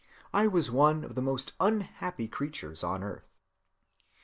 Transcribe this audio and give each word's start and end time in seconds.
I 0.33 0.47
was 0.47 0.71
one 0.71 1.03
of 1.03 1.13
the 1.13 1.21
most 1.21 1.53
unhappy 1.59 2.27
creatures 2.27 2.83
on 2.83 3.03
earth. 3.03 3.35